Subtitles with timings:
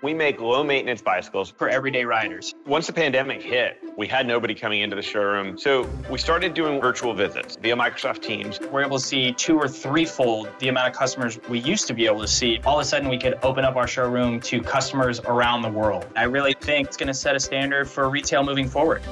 [0.00, 2.54] We make low maintenance bicycles for everyday riders.
[2.66, 5.58] Once the pandemic hit, we had nobody coming into the showroom.
[5.58, 8.60] So we started doing virtual visits via Microsoft Teams.
[8.70, 12.06] We're able to see two or threefold the amount of customers we used to be
[12.06, 12.60] able to see.
[12.64, 16.06] All of a sudden, we could open up our showroom to customers around the world.
[16.14, 19.02] I really think it's going to set a standard for retail moving forward.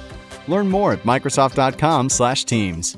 [0.47, 2.97] Learn more at Microsoft.com/Teams.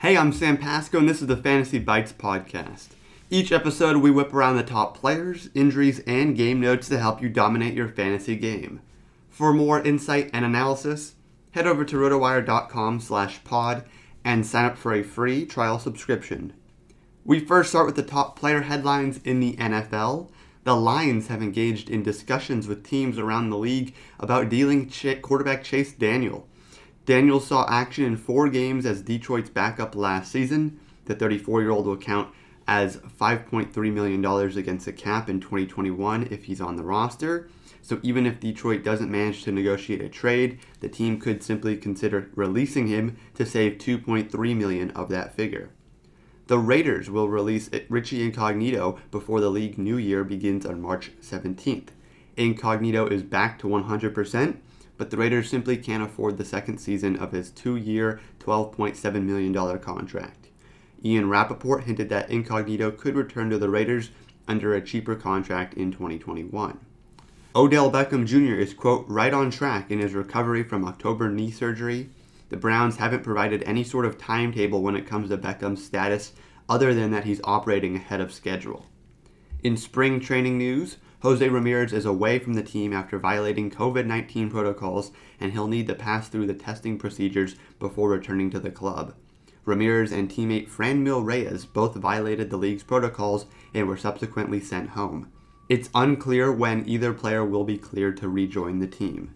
[0.00, 2.88] Hey, I'm Sam Pasco, and this is the Fantasy Bites podcast.
[3.32, 7.30] Each episode, we whip around the top players, injuries, and game notes to help you
[7.30, 8.82] dominate your fantasy game.
[9.30, 11.14] For more insight and analysis,
[11.52, 13.86] head over to rotowire.com slash pod
[14.22, 16.52] and sign up for a free trial subscription.
[17.24, 20.28] We first start with the top player headlines in the NFL.
[20.64, 25.94] The Lions have engaged in discussions with teams around the league about dealing quarterback Chase
[25.94, 26.46] Daniel.
[27.06, 30.78] Daniel saw action in four games as Detroit's backup last season.
[31.06, 32.28] The 34 year old will count
[32.72, 34.24] as $5.3 million
[34.58, 37.50] against the cap in 2021 if he's on the roster.
[37.82, 42.30] So even if Detroit doesn't manage to negotiate a trade, the team could simply consider
[42.34, 45.68] releasing him to save 2.3 million of that figure.
[46.46, 51.88] The Raiders will release Richie Incognito before the league new year begins on March 17th.
[52.38, 54.56] Incognito is back to 100%,
[54.96, 60.41] but the Raiders simply can't afford the second season of his two-year, $12.7 million contract.
[61.04, 64.10] Ian Rapoport hinted that Incognito could return to the Raiders
[64.46, 66.78] under a cheaper contract in 2021.
[67.54, 68.54] Odell Beckham Jr.
[68.54, 72.08] is, quote, right on track in his recovery from October knee surgery.
[72.48, 76.32] The Browns haven't provided any sort of timetable when it comes to Beckham's status,
[76.68, 78.86] other than that he's operating ahead of schedule.
[79.62, 84.50] In spring training news, Jose Ramirez is away from the team after violating COVID 19
[84.50, 89.14] protocols, and he'll need to pass through the testing procedures before returning to the club.
[89.64, 95.30] Ramirez and teammate Franmil Reyes both violated the league's protocols and were subsequently sent home.
[95.68, 99.34] It's unclear when either player will be cleared to rejoin the team.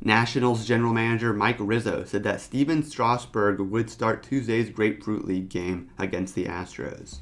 [0.00, 5.90] Nationals general manager Mike Rizzo said that Stephen Strasburg would start Tuesday's Grapefruit League game
[5.98, 7.18] against the Astros.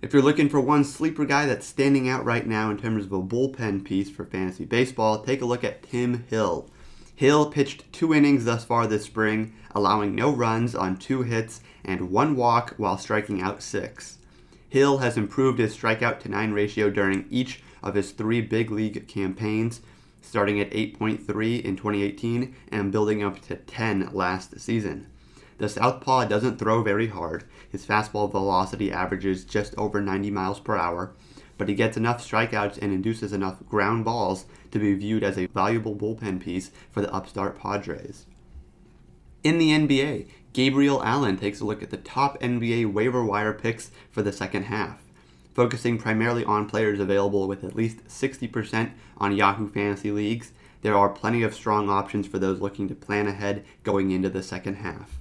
[0.00, 3.12] If you're looking for one sleeper guy that's standing out right now in terms of
[3.12, 6.70] a bullpen piece for fantasy baseball, take a look at Tim Hill.
[7.18, 12.12] Hill pitched two innings thus far this spring, allowing no runs on two hits and
[12.12, 14.18] one walk while striking out six.
[14.68, 19.08] Hill has improved his strikeout to 9 ratio during each of his three big league
[19.08, 19.80] campaigns,
[20.22, 25.08] starting at 8.3 in 2018 and building up to 10 last season.
[25.58, 27.42] The southpaw doesn't throw very hard.
[27.68, 31.14] His fastball velocity averages just over 90 miles per hour,
[31.58, 35.46] but he gets enough strikeouts and induces enough ground balls to be viewed as a
[35.46, 38.26] valuable bullpen piece for the upstart Padres.
[39.44, 43.90] In the NBA, Gabriel Allen takes a look at the top NBA waiver wire picks
[44.10, 45.02] for the second half,
[45.54, 50.52] focusing primarily on players available with at least 60% on Yahoo Fantasy Leagues.
[50.82, 54.42] There are plenty of strong options for those looking to plan ahead going into the
[54.42, 55.18] second half.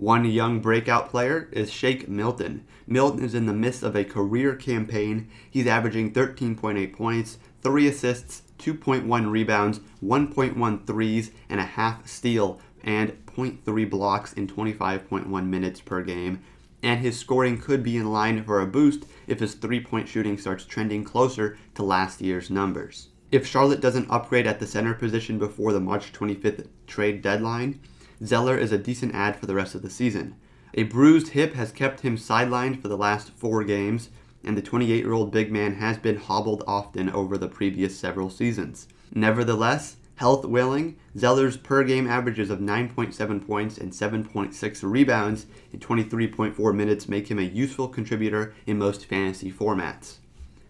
[0.00, 2.64] One young breakout player is Shake Milton.
[2.86, 5.28] Milton is in the midst of a career campaign.
[5.50, 13.10] He's averaging 13.8 points, 3 assists, 2.1 rebounds, 1.1 threes, and a half steal, and
[13.26, 16.40] 0.3 blocks in 25.1 minutes per game.
[16.82, 20.38] And his scoring could be in line for a boost if his three point shooting
[20.38, 23.08] starts trending closer to last year's numbers.
[23.30, 27.80] If Charlotte doesn't upgrade at the center position before the March 25th trade deadline,
[28.24, 30.34] Zeller is a decent add for the rest of the season.
[30.74, 34.10] A bruised hip has kept him sidelined for the last four games.
[34.42, 38.30] and the 28 year old big man has been hobbled often over the previous several
[38.30, 38.88] seasons.
[39.12, 46.74] Nevertheless, health willing, Zeller's per game averages of 9.7 points and 7.6 rebounds in 23.4
[46.74, 50.16] minutes make him a useful contributor in most fantasy formats.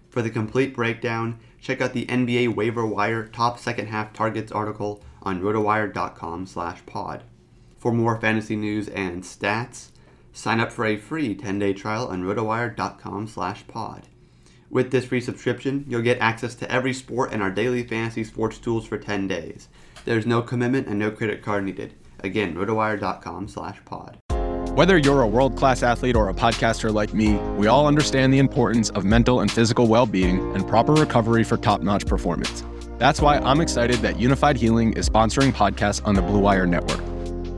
[0.09, 5.03] For the complete breakdown, check out the NBA waiver wire top second half targets article
[5.23, 7.23] on rotowire.com/pod.
[7.81, 9.89] For more fantasy news and stats,
[10.35, 14.03] sign up for a free 10-day trial on rotowire.com/pod.
[14.69, 18.59] With this free subscription, you'll get access to every sport and our daily fantasy sports
[18.59, 19.69] tools for 10 days.
[20.05, 21.95] There's no commitment and no credit card needed.
[22.23, 24.19] Again, rotowire.com/pod.
[24.77, 28.39] Whether you're a world class athlete or a podcaster like me, we all understand the
[28.41, 32.63] importance of mental and physical well being and proper recovery for top notch performance.
[32.99, 37.10] That's why I'm excited that Unifyd Healing is sponsoring podcasts on the Blue Wire Network.